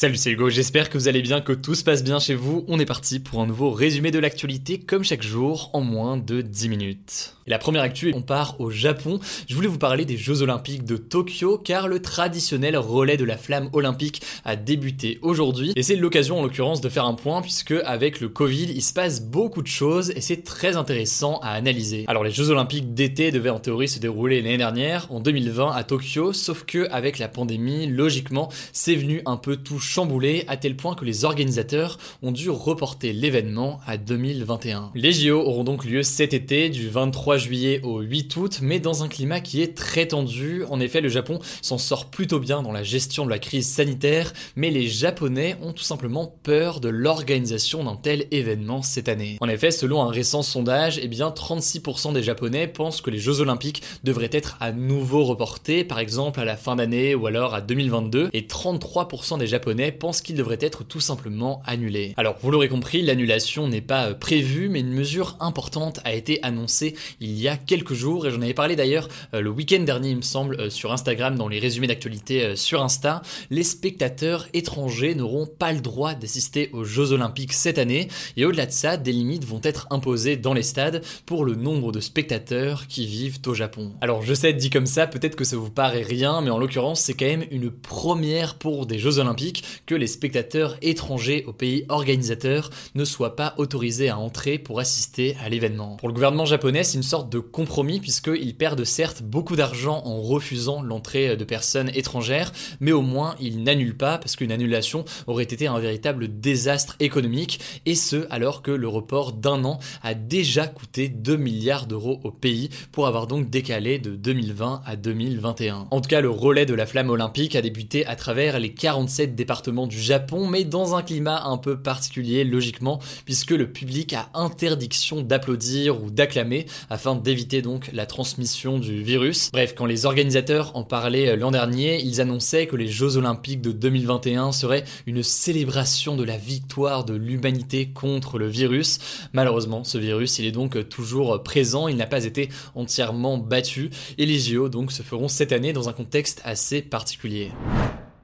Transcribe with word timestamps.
Salut, 0.00 0.16
c'est 0.16 0.30
Hugo, 0.30 0.48
j'espère 0.48 0.88
que 0.88 0.96
vous 0.96 1.08
allez 1.08 1.20
bien, 1.20 1.42
que 1.42 1.52
tout 1.52 1.74
se 1.74 1.84
passe 1.84 2.02
bien 2.02 2.18
chez 2.18 2.34
vous. 2.34 2.64
On 2.68 2.80
est 2.80 2.86
parti 2.86 3.20
pour 3.20 3.42
un 3.42 3.46
nouveau 3.46 3.70
résumé 3.70 4.10
de 4.10 4.18
l'actualité 4.18 4.78
comme 4.78 5.04
chaque 5.04 5.20
jour 5.20 5.68
en 5.74 5.82
moins 5.82 6.16
de 6.16 6.40
10 6.40 6.70
minutes. 6.70 7.36
La 7.50 7.58
première 7.58 7.82
actu, 7.82 8.12
on 8.14 8.22
part 8.22 8.60
au 8.60 8.70
Japon. 8.70 9.18
Je 9.48 9.56
voulais 9.56 9.66
vous 9.66 9.76
parler 9.76 10.04
des 10.04 10.16
Jeux 10.16 10.40
Olympiques 10.40 10.84
de 10.84 10.96
Tokyo 10.96 11.58
car 11.58 11.88
le 11.88 12.00
traditionnel 12.00 12.76
relais 12.76 13.16
de 13.16 13.24
la 13.24 13.36
flamme 13.36 13.68
olympique 13.72 14.22
a 14.44 14.54
débuté 14.54 15.18
aujourd'hui. 15.20 15.72
Et 15.74 15.82
c'est 15.82 15.96
l'occasion 15.96 16.38
en 16.38 16.44
l'occurrence 16.44 16.80
de 16.80 16.88
faire 16.88 17.06
un 17.06 17.14
point 17.14 17.42
puisque 17.42 17.74
avec 17.84 18.20
le 18.20 18.28
Covid, 18.28 18.70
il 18.72 18.82
se 18.82 18.92
passe 18.92 19.20
beaucoup 19.20 19.62
de 19.62 19.66
choses 19.66 20.12
et 20.12 20.20
c'est 20.20 20.44
très 20.44 20.76
intéressant 20.76 21.40
à 21.42 21.50
analyser. 21.50 22.04
Alors 22.06 22.22
les 22.22 22.30
Jeux 22.30 22.50
Olympiques 22.50 22.94
d'été 22.94 23.32
devaient 23.32 23.50
en 23.50 23.58
théorie 23.58 23.88
se 23.88 23.98
dérouler 23.98 24.40
l'année 24.40 24.56
dernière, 24.56 25.08
en 25.10 25.18
2020 25.18 25.72
à 25.72 25.82
Tokyo, 25.82 26.32
sauf 26.32 26.64
que 26.64 26.88
avec 26.92 27.18
la 27.18 27.26
pandémie, 27.26 27.88
logiquement, 27.88 28.48
c'est 28.72 28.94
venu 28.94 29.22
un 29.26 29.36
peu 29.36 29.56
tout 29.56 29.80
chamboulé 29.90 30.44
à 30.46 30.56
tel 30.56 30.76
point 30.76 30.94
que 30.94 31.04
les 31.04 31.24
organisateurs 31.24 31.98
ont 32.22 32.30
dû 32.30 32.48
reporter 32.48 33.12
l'événement 33.12 33.80
à 33.88 33.96
2021. 33.96 34.92
Les 34.94 35.12
JO 35.12 35.40
auront 35.40 35.64
donc 35.64 35.84
lieu 35.84 36.04
cet 36.04 36.32
été 36.32 36.68
du 36.68 36.88
23 36.88 37.38
juillet 37.38 37.80
au 37.82 37.98
8 37.98 38.36
août, 38.36 38.58
mais 38.62 38.78
dans 38.78 39.02
un 39.02 39.08
climat 39.08 39.40
qui 39.40 39.62
est 39.62 39.76
très 39.76 40.06
tendu. 40.06 40.62
En 40.70 40.78
effet, 40.78 41.00
le 41.00 41.08
Japon 41.08 41.40
s'en 41.60 41.76
sort 41.76 42.06
plutôt 42.06 42.38
bien 42.38 42.62
dans 42.62 42.70
la 42.70 42.84
gestion 42.84 43.24
de 43.24 43.30
la 43.30 43.40
crise 43.40 43.68
sanitaire, 43.68 44.32
mais 44.54 44.70
les 44.70 44.86
Japonais 44.86 45.56
ont 45.60 45.72
tout 45.72 45.82
simplement 45.82 46.36
peur 46.44 46.78
de 46.78 46.88
l'organisation 46.88 47.82
d'un 47.82 47.96
tel 47.96 48.26
événement 48.30 48.82
cette 48.82 49.08
année. 49.08 49.38
En 49.40 49.48
effet, 49.48 49.72
selon 49.72 50.02
un 50.02 50.10
récent 50.10 50.42
sondage, 50.42 51.00
eh 51.02 51.08
bien 51.08 51.30
36% 51.30 52.12
des 52.12 52.22
Japonais 52.22 52.68
pensent 52.68 53.00
que 53.00 53.10
les 53.10 53.18
Jeux 53.18 53.40
Olympiques 53.40 53.82
devraient 54.04 54.30
être 54.30 54.56
à 54.60 54.70
nouveau 54.70 55.24
reportés, 55.24 55.82
par 55.82 55.98
exemple 55.98 56.38
à 56.38 56.44
la 56.44 56.56
fin 56.56 56.76
d'année 56.76 57.16
ou 57.16 57.26
alors 57.26 57.54
à 57.54 57.60
2022, 57.60 58.30
et 58.32 58.42
33% 58.42 59.38
des 59.38 59.48
Japonais 59.48 59.79
pensent 59.92 60.20
qu'ils 60.20 60.36
devraient 60.36 60.58
être 60.60 60.84
tout 60.84 61.00
simplement 61.00 61.62
annulés. 61.64 62.14
Alors, 62.16 62.36
vous 62.42 62.50
l'aurez 62.50 62.68
compris, 62.68 63.02
l'annulation 63.02 63.68
n'est 63.68 63.80
pas 63.80 64.08
euh, 64.08 64.14
prévue, 64.14 64.68
mais 64.68 64.80
une 64.80 64.92
mesure 64.92 65.36
importante 65.40 66.00
a 66.04 66.14
été 66.14 66.42
annoncée 66.42 66.94
il 67.20 67.40
y 67.40 67.48
a 67.48 67.56
quelques 67.56 67.94
jours, 67.94 68.26
et 68.26 68.30
j'en 68.30 68.42
avais 68.42 68.54
parlé 68.54 68.76
d'ailleurs 68.76 69.08
euh, 69.34 69.40
le 69.40 69.50
week-end 69.50 69.80
dernier, 69.80 70.10
il 70.10 70.16
me 70.18 70.22
semble, 70.22 70.60
euh, 70.60 70.70
sur 70.70 70.92
Instagram, 70.92 71.36
dans 71.36 71.48
les 71.48 71.58
résumés 71.58 71.86
d'actualité 71.86 72.56
sur 72.56 72.82
Insta. 72.82 73.22
Les 73.50 73.62
spectateurs 73.62 74.48
étrangers 74.52 75.14
n'auront 75.14 75.46
pas 75.46 75.72
le 75.72 75.80
droit 75.80 76.14
d'assister 76.14 76.70
aux 76.72 76.84
Jeux 76.84 77.12
Olympiques 77.12 77.52
cette 77.52 77.78
année, 77.78 78.08
et 78.36 78.44
au-delà 78.44 78.66
de 78.66 78.72
ça, 78.72 78.96
des 78.96 79.12
limites 79.12 79.44
vont 79.44 79.60
être 79.62 79.86
imposées 79.90 80.36
dans 80.36 80.54
les 80.54 80.62
stades 80.62 81.02
pour 81.26 81.44
le 81.44 81.54
nombre 81.54 81.92
de 81.92 82.00
spectateurs 82.00 82.86
qui 82.86 83.06
vivent 83.06 83.38
au 83.46 83.54
Japon. 83.54 83.92
Alors, 84.00 84.22
je 84.22 84.34
sais, 84.34 84.52
dit 84.52 84.70
comme 84.70 84.86
ça, 84.86 85.06
peut-être 85.06 85.36
que 85.36 85.44
ça 85.44 85.56
vous 85.56 85.70
paraît 85.70 86.02
rien, 86.02 86.40
mais 86.40 86.50
en 86.50 86.58
l'occurrence, 86.58 87.00
c'est 87.00 87.14
quand 87.14 87.26
même 87.26 87.46
une 87.50 87.70
première 87.70 88.56
pour 88.56 88.86
des 88.86 88.98
Jeux 88.98 89.18
Olympiques 89.18 89.64
que 89.86 89.94
les 89.94 90.06
spectateurs 90.06 90.76
étrangers 90.82 91.44
au 91.46 91.52
pays 91.52 91.84
organisateur 91.88 92.70
ne 92.94 93.04
soient 93.04 93.36
pas 93.36 93.54
autorisés 93.58 94.08
à 94.08 94.18
entrer 94.18 94.58
pour 94.58 94.80
assister 94.80 95.36
à 95.42 95.48
l'événement. 95.48 95.96
Pour 95.96 96.08
le 96.08 96.14
gouvernement 96.14 96.44
japonais, 96.44 96.84
c'est 96.84 96.96
une 96.96 97.02
sorte 97.02 97.30
de 97.30 97.38
compromis 97.38 98.00
puisqu'ils 98.00 98.56
perdent 98.56 98.84
certes 98.84 99.22
beaucoup 99.22 99.56
d'argent 99.56 100.02
en 100.04 100.20
refusant 100.20 100.82
l'entrée 100.82 101.36
de 101.36 101.44
personnes 101.44 101.90
étrangères, 101.94 102.52
mais 102.80 102.92
au 102.92 103.02
moins 103.02 103.34
ils 103.40 103.62
n'annulent 103.62 103.96
pas 103.96 104.18
parce 104.18 104.36
qu'une 104.36 104.52
annulation 104.52 105.04
aurait 105.26 105.44
été 105.44 105.66
un 105.66 105.78
véritable 105.78 106.40
désastre 106.40 106.96
économique 107.00 107.60
et 107.86 107.94
ce 107.94 108.26
alors 108.30 108.62
que 108.62 108.70
le 108.70 108.88
report 108.88 109.32
d'un 109.32 109.64
an 109.64 109.78
a 110.02 110.14
déjà 110.14 110.66
coûté 110.66 111.08
2 111.08 111.36
milliards 111.36 111.86
d'euros 111.86 112.20
au 112.24 112.30
pays 112.30 112.70
pour 112.92 113.06
avoir 113.06 113.26
donc 113.26 113.50
décalé 113.50 113.98
de 113.98 114.10
2020 114.10 114.82
à 114.84 114.96
2021. 114.96 115.88
En 115.90 116.00
tout 116.00 116.08
cas, 116.08 116.20
le 116.20 116.30
relais 116.30 116.66
de 116.66 116.74
la 116.74 116.86
flamme 116.86 117.10
olympique 117.10 117.56
a 117.56 117.62
débuté 117.62 118.06
à 118.06 118.16
travers 118.16 118.58
les 118.58 118.72
47 118.72 119.34
départements 119.34 119.59
du 119.62 120.00
Japon, 120.00 120.46
mais 120.46 120.64
dans 120.64 120.94
un 120.94 121.02
climat 121.02 121.44
un 121.44 121.56
peu 121.56 121.80
particulier, 121.80 122.44
logiquement, 122.44 123.00
puisque 123.24 123.50
le 123.50 123.70
public 123.70 124.12
a 124.12 124.28
interdiction 124.34 125.22
d'applaudir 125.22 126.02
ou 126.02 126.10
d'acclamer 126.10 126.66
afin 126.88 127.14
d'éviter 127.14 127.62
donc 127.62 127.90
la 127.92 128.06
transmission 128.06 128.78
du 128.78 129.02
virus. 129.02 129.50
Bref, 129.52 129.74
quand 129.76 129.86
les 129.86 130.06
organisateurs 130.06 130.76
en 130.76 130.82
parlaient 130.82 131.36
l'an 131.36 131.50
dernier, 131.50 132.00
ils 132.00 132.20
annonçaient 132.20 132.66
que 132.66 132.76
les 132.76 132.88
Jeux 132.88 133.16
Olympiques 133.16 133.60
de 133.60 133.72
2021 133.72 134.52
seraient 134.52 134.84
une 135.06 135.22
célébration 135.22 136.16
de 136.16 136.24
la 136.24 136.36
victoire 136.36 137.04
de 137.04 137.14
l'humanité 137.14 137.90
contre 137.90 138.38
le 138.38 138.48
virus. 138.48 138.98
Malheureusement, 139.32 139.84
ce 139.84 139.98
virus, 139.98 140.38
il 140.38 140.46
est 140.46 140.52
donc 140.52 140.88
toujours 140.88 141.42
présent, 141.42 141.88
il 141.88 141.96
n'a 141.96 142.06
pas 142.06 142.24
été 142.24 142.48
entièrement 142.74 143.38
battu, 143.38 143.90
et 144.18 144.26
les 144.26 144.38
JO 144.38 144.68
donc 144.68 144.92
se 144.92 145.02
feront 145.02 145.28
cette 145.28 145.52
année 145.52 145.72
dans 145.72 145.88
un 145.88 145.92
contexte 145.92 146.40
assez 146.44 146.82
particulier. 146.82 147.50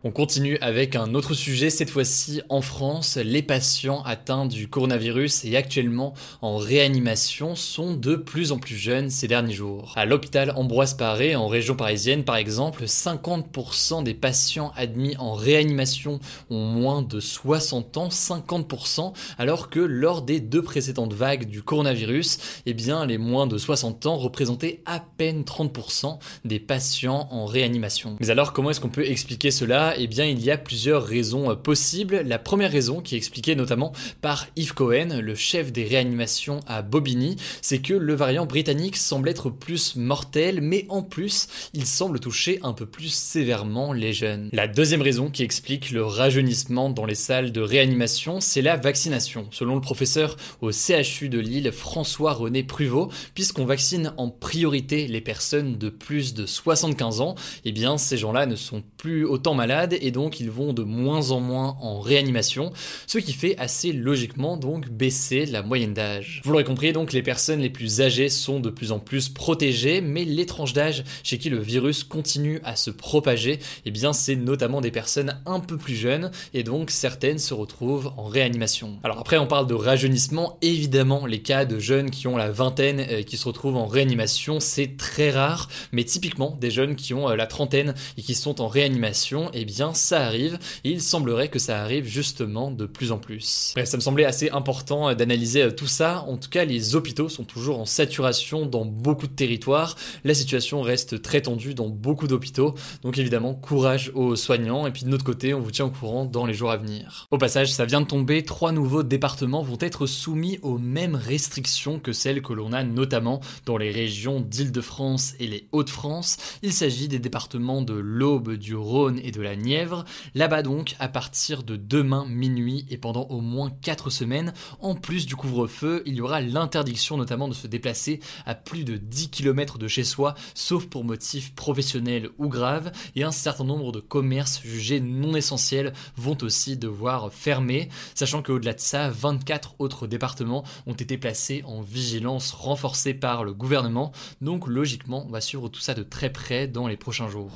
On 0.04 0.10
continue 0.10 0.58
avec 0.60 0.94
un 0.94 1.14
autre 1.14 1.32
sujet, 1.32 1.70
cette 1.70 1.88
fois-ci 1.88 2.42
en 2.50 2.60
France. 2.60 3.16
Les 3.16 3.42
patients 3.42 4.02
atteints 4.02 4.44
du 4.44 4.68
coronavirus 4.68 5.46
et 5.46 5.56
actuellement 5.56 6.12
en 6.42 6.58
réanimation 6.58 7.56
sont 7.56 7.94
de 7.94 8.14
plus 8.14 8.52
en 8.52 8.58
plus 8.58 8.76
jeunes 8.76 9.08
ces 9.08 9.26
derniers 9.26 9.54
jours. 9.54 9.94
À 9.96 10.04
l'hôpital 10.04 10.52
Ambroise 10.54 10.94
Paré, 10.94 11.34
en 11.34 11.48
région 11.48 11.76
parisienne 11.76 12.24
par 12.24 12.36
exemple, 12.36 12.84
50% 12.84 14.04
des 14.04 14.12
patients 14.12 14.70
admis 14.76 15.16
en 15.16 15.32
réanimation 15.32 16.20
ont 16.50 16.64
moins 16.64 17.00
de 17.00 17.18
60 17.18 17.96
ans, 17.96 18.08
50%, 18.08 19.14
alors 19.38 19.70
que 19.70 19.80
lors 19.80 20.20
des 20.20 20.40
deux 20.40 20.62
précédentes 20.62 21.14
vagues 21.14 21.46
du 21.46 21.62
coronavirus, 21.62 22.62
eh 22.66 22.74
bien 22.74 23.06
les 23.06 23.18
moins 23.18 23.46
de 23.46 23.56
60 23.56 24.04
ans 24.06 24.16
représentaient 24.18 24.82
à 24.84 25.00
peine 25.00 25.42
30% 25.42 26.18
des 26.44 26.60
patients 26.60 27.28
en 27.30 27.46
réanimation. 27.46 28.16
Mais 28.20 28.28
alors 28.28 28.52
comment 28.52 28.70
est-ce 28.70 28.80
qu'on 28.80 28.88
peut 28.90 29.06
expliquer 29.06 29.50
cela 29.50 29.85
eh 29.96 30.06
bien, 30.06 30.24
il 30.24 30.42
y 30.42 30.50
a 30.50 30.58
plusieurs 30.58 31.04
raisons 31.04 31.50
euh, 31.50 31.54
possibles. 31.54 32.22
La 32.24 32.38
première 32.38 32.72
raison, 32.72 33.00
qui 33.00 33.14
est 33.14 33.18
expliquée 33.18 33.54
notamment 33.54 33.92
par 34.20 34.46
Yves 34.56 34.74
Cohen, 34.74 35.20
le 35.20 35.34
chef 35.34 35.72
des 35.72 35.84
réanimations 35.84 36.60
à 36.66 36.82
Bobigny, 36.82 37.36
c'est 37.62 37.78
que 37.78 37.94
le 37.94 38.14
variant 38.14 38.46
britannique 38.46 38.96
semble 38.96 39.28
être 39.28 39.50
plus 39.50 39.96
mortel, 39.96 40.60
mais 40.60 40.86
en 40.88 41.02
plus, 41.02 41.48
il 41.74 41.86
semble 41.86 42.20
toucher 42.20 42.58
un 42.62 42.72
peu 42.72 42.86
plus 42.86 43.12
sévèrement 43.12 43.92
les 43.92 44.12
jeunes. 44.12 44.48
La 44.52 44.66
deuxième 44.66 45.02
raison 45.02 45.30
qui 45.30 45.42
explique 45.42 45.90
le 45.90 46.04
rajeunissement 46.04 46.90
dans 46.90 47.04
les 47.04 47.14
salles 47.14 47.52
de 47.52 47.60
réanimation, 47.60 48.40
c'est 48.40 48.62
la 48.62 48.76
vaccination. 48.76 49.46
Selon 49.50 49.74
le 49.74 49.80
professeur 49.80 50.36
au 50.60 50.72
CHU 50.72 51.28
de 51.28 51.38
Lille, 51.38 51.70
François-René 51.70 52.62
Pruvot, 52.62 53.10
puisqu'on 53.34 53.66
vaccine 53.66 54.12
en 54.16 54.30
priorité 54.30 55.06
les 55.06 55.20
personnes 55.20 55.76
de 55.76 55.88
plus 55.88 56.34
de 56.34 56.46
75 56.46 57.20
ans, 57.20 57.34
eh 57.64 57.72
bien, 57.72 57.98
ces 57.98 58.16
gens-là 58.16 58.46
ne 58.46 58.56
sont 58.56 58.82
plus 58.96 59.24
autant 59.24 59.54
malades 59.54 59.75
et 59.84 60.10
donc 60.10 60.40
ils 60.40 60.50
vont 60.50 60.72
de 60.72 60.82
moins 60.82 61.30
en 61.30 61.40
moins 61.40 61.76
en 61.80 62.00
réanimation, 62.00 62.72
ce 63.06 63.18
qui 63.18 63.32
fait 63.32 63.56
assez 63.58 63.92
logiquement 63.92 64.56
donc 64.56 64.88
baisser 64.88 65.46
la 65.46 65.62
moyenne 65.62 65.94
d'âge. 65.94 66.40
Vous 66.44 66.52
l'aurez 66.52 66.64
compris, 66.64 66.92
donc 66.92 67.12
les 67.12 67.22
personnes 67.22 67.60
les 67.60 67.70
plus 67.70 68.00
âgées 68.00 68.28
sont 68.28 68.60
de 68.60 68.70
plus 68.70 68.92
en 68.92 68.98
plus 68.98 69.28
protégées, 69.28 70.00
mais 70.00 70.24
les 70.24 70.46
tranches 70.46 70.72
d'âge 70.72 71.04
chez 71.22 71.38
qui 71.38 71.50
le 71.50 71.60
virus 71.60 72.04
continue 72.04 72.60
à 72.64 72.76
se 72.76 72.90
propager, 72.90 73.58
eh 73.84 73.90
bien 73.90 74.12
c'est 74.12 74.36
notamment 74.36 74.80
des 74.80 74.90
personnes 74.90 75.40
un 75.46 75.60
peu 75.60 75.76
plus 75.76 75.94
jeunes 75.94 76.30
et 76.54 76.62
donc 76.62 76.90
certaines 76.90 77.38
se 77.38 77.54
retrouvent 77.54 78.12
en 78.16 78.24
réanimation. 78.24 78.98
Alors 79.04 79.18
après 79.18 79.38
on 79.38 79.46
parle 79.46 79.66
de 79.66 79.74
rajeunissement, 79.74 80.58
évidemment 80.62 81.26
les 81.26 81.42
cas 81.42 81.64
de 81.64 81.78
jeunes 81.78 82.10
qui 82.10 82.26
ont 82.26 82.36
la 82.36 82.50
vingtaine 82.50 83.00
euh, 83.00 83.22
qui 83.22 83.36
se 83.36 83.46
retrouvent 83.46 83.76
en 83.76 83.86
réanimation, 83.86 84.60
c'est 84.60 84.96
très 84.96 85.30
rare, 85.30 85.68
mais 85.92 86.04
typiquement 86.04 86.56
des 86.60 86.70
jeunes 86.70 86.96
qui 86.96 87.12
ont 87.14 87.28
euh, 87.28 87.36
la 87.36 87.46
trentaine 87.46 87.94
et 88.16 88.22
qui 88.22 88.34
sont 88.34 88.60
en 88.60 88.68
réanimation, 88.68 89.50
eh 89.52 89.65
bien 89.66 89.92
ça 89.94 90.24
arrive, 90.24 90.58
et 90.84 90.90
il 90.90 91.02
semblerait 91.02 91.48
que 91.48 91.58
ça 91.58 91.80
arrive 91.82 92.06
justement 92.06 92.70
de 92.70 92.86
plus 92.86 93.12
en 93.12 93.18
plus. 93.18 93.72
Bref, 93.74 93.88
ça 93.88 93.96
me 93.96 94.02
semblait 94.02 94.24
assez 94.24 94.50
important 94.50 95.14
d'analyser 95.14 95.74
tout 95.74 95.86
ça. 95.86 96.24
En 96.28 96.36
tout 96.36 96.48
cas, 96.48 96.64
les 96.64 96.94
hôpitaux 96.94 97.28
sont 97.28 97.44
toujours 97.44 97.80
en 97.80 97.84
saturation 97.84 98.66
dans 98.66 98.84
beaucoup 98.84 99.26
de 99.26 99.32
territoires. 99.32 99.96
La 100.24 100.34
situation 100.34 100.82
reste 100.82 101.22
très 101.22 101.42
tendue 101.42 101.74
dans 101.74 101.88
beaucoup 101.88 102.26
d'hôpitaux. 102.26 102.74
Donc 103.02 103.18
évidemment, 103.18 103.54
courage 103.54 104.10
aux 104.14 104.36
soignants. 104.36 104.86
Et 104.86 104.92
puis 104.92 105.04
de 105.04 105.08
notre 105.08 105.24
côté, 105.24 105.54
on 105.54 105.60
vous 105.60 105.70
tient 105.70 105.86
au 105.86 105.90
courant 105.90 106.24
dans 106.24 106.46
les 106.46 106.54
jours 106.54 106.70
à 106.70 106.76
venir. 106.76 107.26
Au 107.30 107.38
passage, 107.38 107.72
ça 107.72 107.84
vient 107.84 108.00
de 108.00 108.06
tomber. 108.06 108.44
Trois 108.44 108.72
nouveaux 108.72 109.02
départements 109.02 109.62
vont 109.62 109.78
être 109.80 110.06
soumis 110.06 110.58
aux 110.62 110.78
mêmes 110.78 111.16
restrictions 111.16 111.98
que 111.98 112.12
celles 112.12 112.42
que 112.42 112.52
l'on 112.52 112.72
a 112.72 112.84
notamment 112.84 113.40
dans 113.64 113.76
les 113.76 113.90
régions 113.90 114.40
d'Île-de-France 114.40 115.34
et 115.40 115.46
les 115.46 115.68
Hauts-de-France. 115.72 116.36
Il 116.62 116.72
s'agit 116.72 117.08
des 117.08 117.18
départements 117.18 117.82
de 117.82 117.94
l'Aube, 117.94 118.54
du 118.54 118.74
Rhône 118.74 119.20
et 119.22 119.30
de 119.30 119.40
la 119.40 119.55
Nièvre. 119.56 120.04
Là-bas 120.34 120.62
donc, 120.62 120.96
à 120.98 121.08
partir 121.08 121.62
de 121.62 121.76
demain 121.76 122.26
minuit 122.26 122.86
et 122.90 122.98
pendant 122.98 123.24
au 123.24 123.40
moins 123.40 123.70
4 123.82 124.10
semaines, 124.10 124.52
en 124.80 124.94
plus 124.94 125.26
du 125.26 125.36
couvre-feu, 125.36 126.02
il 126.06 126.14
y 126.14 126.20
aura 126.20 126.40
l'interdiction 126.40 127.16
notamment 127.16 127.48
de 127.48 127.54
se 127.54 127.66
déplacer 127.66 128.20
à 128.44 128.54
plus 128.54 128.84
de 128.84 128.96
10 128.96 129.30
km 129.30 129.78
de 129.78 129.88
chez 129.88 130.04
soi, 130.04 130.34
sauf 130.54 130.86
pour 130.86 131.04
motifs 131.04 131.54
professionnels 131.54 132.30
ou 132.38 132.48
graves, 132.48 132.92
et 133.14 133.24
un 133.24 133.32
certain 133.32 133.64
nombre 133.64 133.92
de 133.92 134.00
commerces 134.00 134.60
jugés 134.62 135.00
non 135.00 135.34
essentiels 135.36 135.92
vont 136.16 136.38
aussi 136.42 136.76
devoir 136.76 137.32
fermer, 137.32 137.88
sachant 138.14 138.42
qu'au-delà 138.42 138.74
de 138.74 138.80
ça, 138.80 139.10
24 139.10 139.76
autres 139.78 140.06
départements 140.06 140.64
ont 140.86 140.94
été 140.94 141.18
placés 141.18 141.62
en 141.66 141.80
vigilance 141.80 142.52
renforcée 142.52 143.14
par 143.14 143.44
le 143.44 143.52
gouvernement, 143.52 144.12
donc 144.40 144.66
logiquement 144.66 145.24
on 145.26 145.30
va 145.30 145.40
suivre 145.40 145.68
tout 145.68 145.80
ça 145.80 145.94
de 145.94 146.02
très 146.02 146.30
près 146.30 146.66
dans 146.68 146.86
les 146.86 146.96
prochains 146.96 147.28
jours. 147.28 147.52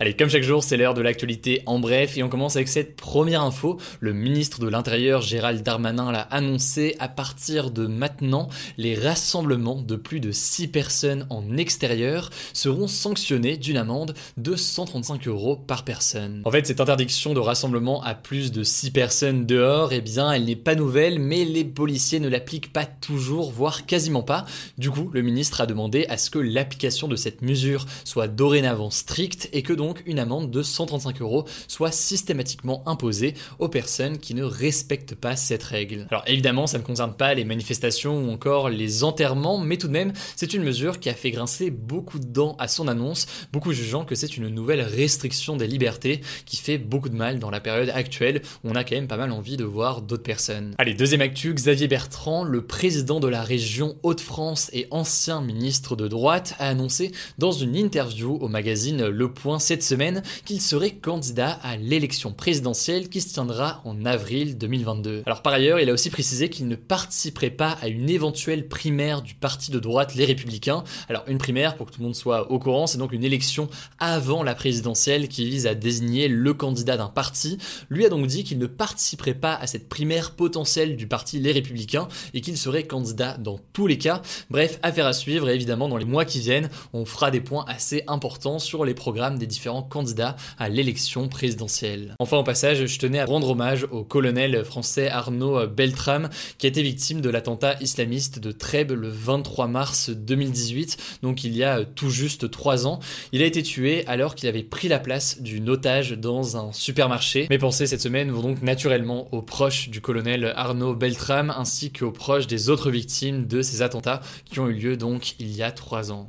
Allez, 0.00 0.14
comme 0.14 0.28
chaque 0.28 0.42
jour, 0.42 0.64
c'est 0.64 0.76
l'heure 0.76 0.94
de 0.94 1.00
l'actualité 1.00 1.62
en 1.66 1.78
bref 1.78 2.18
et 2.18 2.24
on 2.24 2.28
commence 2.28 2.56
avec 2.56 2.66
cette 2.66 2.96
première 2.96 3.42
info. 3.42 3.78
Le 4.00 4.12
ministre 4.12 4.58
de 4.58 4.66
l'Intérieur 4.66 5.22
Gérald 5.22 5.62
Darmanin 5.62 6.10
l'a 6.10 6.22
annoncé 6.22 6.96
à 6.98 7.06
partir 7.06 7.70
de 7.70 7.86
maintenant, 7.86 8.48
les 8.76 8.96
rassemblements 8.96 9.80
de 9.80 9.94
plus 9.94 10.18
de 10.18 10.32
6 10.32 10.66
personnes 10.66 11.26
en 11.30 11.56
extérieur 11.56 12.30
seront 12.52 12.88
sanctionnés 12.88 13.56
d'une 13.56 13.76
amende 13.76 14.14
de 14.36 14.56
135 14.56 15.28
euros 15.28 15.54
par 15.54 15.84
personne. 15.84 16.42
En 16.44 16.50
fait, 16.50 16.66
cette 16.66 16.80
interdiction 16.80 17.32
de 17.32 17.38
rassemblement 17.38 18.02
à 18.02 18.14
plus 18.16 18.50
de 18.50 18.64
6 18.64 18.90
personnes 18.90 19.46
dehors, 19.46 19.92
eh 19.92 20.00
bien, 20.00 20.32
elle 20.32 20.46
n'est 20.46 20.56
pas 20.56 20.74
nouvelle, 20.74 21.20
mais 21.20 21.44
les 21.44 21.64
policiers 21.64 22.18
ne 22.18 22.28
l'appliquent 22.28 22.72
pas 22.72 22.84
toujours, 22.84 23.52
voire 23.52 23.86
quasiment 23.86 24.24
pas. 24.24 24.44
Du 24.76 24.90
coup, 24.90 25.08
le 25.12 25.22
ministre 25.22 25.60
a 25.60 25.66
demandé 25.66 26.04
à 26.08 26.16
ce 26.16 26.30
que 26.30 26.40
l'application 26.40 27.06
de 27.06 27.14
cette 27.14 27.42
mesure 27.42 27.86
soit 28.04 28.26
dorénavant 28.26 28.90
stricte 28.90 29.48
et 29.52 29.62
que 29.62 29.72
donc 29.84 30.02
une 30.06 30.18
amende 30.18 30.50
de 30.50 30.62
135 30.62 31.20
euros 31.20 31.44
soit 31.68 31.92
systématiquement 31.92 32.82
imposée 32.86 33.34
aux 33.58 33.68
personnes 33.68 34.16
qui 34.16 34.34
ne 34.34 34.42
respectent 34.42 35.14
pas 35.14 35.36
cette 35.36 35.62
règle. 35.62 36.06
Alors 36.10 36.24
évidemment, 36.26 36.66
ça 36.66 36.78
ne 36.78 36.82
concerne 36.82 37.12
pas 37.12 37.34
les 37.34 37.44
manifestations 37.44 38.24
ou 38.24 38.30
encore 38.30 38.70
les 38.70 39.04
enterrements, 39.04 39.58
mais 39.58 39.76
tout 39.76 39.88
de 39.88 39.92
même, 39.92 40.14
c'est 40.36 40.54
une 40.54 40.62
mesure 40.62 41.00
qui 41.00 41.10
a 41.10 41.14
fait 41.14 41.30
grincer 41.30 41.70
beaucoup 41.70 42.18
de 42.18 42.24
dents 42.24 42.56
à 42.58 42.66
son 42.66 42.88
annonce, 42.88 43.26
beaucoup 43.52 43.72
jugeant 43.72 44.06
que 44.06 44.14
c'est 44.14 44.38
une 44.38 44.48
nouvelle 44.48 44.80
restriction 44.80 45.56
des 45.56 45.66
libertés 45.66 46.22
qui 46.46 46.56
fait 46.56 46.78
beaucoup 46.78 47.10
de 47.10 47.16
mal 47.16 47.38
dans 47.38 47.50
la 47.50 47.60
période 47.60 47.90
actuelle 47.90 48.40
où 48.64 48.70
on 48.70 48.74
a 48.76 48.84
quand 48.84 48.96
même 48.96 49.06
pas 49.06 49.18
mal 49.18 49.32
envie 49.32 49.58
de 49.58 49.64
voir 49.64 50.00
d'autres 50.00 50.22
personnes. 50.22 50.74
Allez, 50.78 50.94
deuxième 50.94 51.20
actu, 51.20 51.52
Xavier 51.52 51.88
Bertrand, 51.88 52.42
le 52.42 52.62
président 52.62 53.20
de 53.20 53.28
la 53.28 53.42
région 53.42 53.96
Hauts-de-France 54.02 54.70
et 54.72 54.86
ancien 54.90 55.42
ministre 55.42 55.94
de 55.94 56.08
droite, 56.08 56.54
a 56.58 56.68
annoncé 56.68 57.12
dans 57.36 57.52
une 57.52 57.76
interview 57.76 58.38
au 58.40 58.48
magazine 58.48 59.06
Le 59.06 59.30
Point 59.30 59.58
cette 59.74 59.82
semaine 59.82 60.22
qu'il 60.44 60.60
serait 60.60 60.92
candidat 60.92 61.58
à 61.64 61.76
l'élection 61.76 62.32
présidentielle 62.32 63.08
qui 63.08 63.20
se 63.20 63.34
tiendra 63.34 63.82
en 63.84 64.04
avril 64.04 64.56
2022. 64.56 65.24
Alors 65.26 65.42
par 65.42 65.52
ailleurs, 65.52 65.80
il 65.80 65.90
a 65.90 65.92
aussi 65.92 66.10
précisé 66.10 66.48
qu'il 66.48 66.68
ne 66.68 66.76
participerait 66.76 67.50
pas 67.50 67.76
à 67.82 67.88
une 67.88 68.08
éventuelle 68.08 68.68
primaire 68.68 69.20
du 69.20 69.34
parti 69.34 69.72
de 69.72 69.80
droite 69.80 70.14
Les 70.14 70.26
Républicains. 70.26 70.84
Alors 71.08 71.24
une 71.26 71.38
primaire, 71.38 71.74
pour 71.74 71.86
que 71.86 71.90
tout 71.90 71.98
le 71.98 72.04
monde 72.04 72.14
soit 72.14 72.52
au 72.52 72.60
courant, 72.60 72.86
c'est 72.86 72.98
donc 72.98 73.10
une 73.10 73.24
élection 73.24 73.68
avant 73.98 74.44
la 74.44 74.54
présidentielle 74.54 75.26
qui 75.26 75.44
vise 75.44 75.66
à 75.66 75.74
désigner 75.74 76.28
le 76.28 76.54
candidat 76.54 76.96
d'un 76.96 77.08
parti. 77.08 77.58
Lui 77.90 78.06
a 78.06 78.10
donc 78.10 78.28
dit 78.28 78.44
qu'il 78.44 78.60
ne 78.60 78.66
participerait 78.66 79.34
pas 79.34 79.56
à 79.56 79.66
cette 79.66 79.88
primaire 79.88 80.36
potentielle 80.36 80.94
du 80.94 81.08
parti 81.08 81.40
Les 81.40 81.50
Républicains 81.50 82.06
et 82.32 82.42
qu'il 82.42 82.56
serait 82.56 82.84
candidat 82.84 83.38
dans 83.38 83.58
tous 83.72 83.88
les 83.88 83.98
cas. 83.98 84.22
Bref, 84.50 84.78
affaire 84.84 85.08
à 85.08 85.12
suivre 85.12 85.48
et 85.48 85.54
évidemment 85.56 85.88
dans 85.88 85.96
les 85.96 86.04
mois 86.04 86.24
qui 86.24 86.38
viennent, 86.38 86.70
on 86.92 87.04
fera 87.04 87.32
des 87.32 87.40
points 87.40 87.64
assez 87.66 88.04
importants 88.06 88.60
sur 88.60 88.84
les 88.84 88.94
programmes 88.94 89.36
des 89.36 89.48
candidats 89.82 90.36
à 90.58 90.68
l'élection 90.68 91.28
présidentielle. 91.28 92.14
Enfin, 92.18 92.38
au 92.38 92.44
passage, 92.44 92.86
je 92.86 92.98
tenais 92.98 93.20
à 93.20 93.26
rendre 93.26 93.50
hommage 93.50 93.86
au 93.90 94.04
colonel 94.04 94.64
français 94.64 95.08
Arnaud 95.08 95.66
Beltrame, 95.66 96.28
qui 96.58 96.66
a 96.66 96.68
été 96.68 96.82
victime 96.82 97.20
de 97.20 97.30
l'attentat 97.30 97.76
islamiste 97.80 98.38
de 98.38 98.52
Trèbes 98.52 98.92
le 98.92 99.08
23 99.08 99.66
mars 99.66 100.10
2018, 100.10 101.20
donc 101.22 101.44
il 101.44 101.56
y 101.56 101.64
a 101.64 101.84
tout 101.84 102.10
juste 102.10 102.50
trois 102.50 102.86
ans. 102.86 103.00
Il 103.32 103.42
a 103.42 103.46
été 103.46 103.62
tué 103.62 104.06
alors 104.06 104.34
qu'il 104.34 104.48
avait 104.48 104.62
pris 104.62 104.88
la 104.88 104.98
place 104.98 105.40
d'une 105.40 105.68
otage 105.68 106.12
dans 106.12 106.56
un 106.56 106.72
supermarché. 106.72 107.46
Mes 107.50 107.58
pensées 107.58 107.86
cette 107.86 108.00
semaine 108.00 108.30
vont 108.30 108.42
donc 108.42 108.62
naturellement 108.62 109.28
aux 109.32 109.42
proches 109.42 109.88
du 109.88 110.00
colonel 110.00 110.52
Arnaud 110.56 110.94
Beltrame 110.94 111.52
ainsi 111.56 111.92
qu'aux 111.92 112.12
proches 112.12 112.46
des 112.46 112.70
autres 112.70 112.90
victimes 112.90 113.46
de 113.46 113.62
ces 113.62 113.82
attentats 113.82 114.20
qui 114.44 114.60
ont 114.60 114.68
eu 114.68 114.74
lieu 114.74 114.96
donc 114.96 115.34
il 115.38 115.54
y 115.54 115.62
a 115.62 115.70
trois 115.70 116.12
ans. 116.12 116.28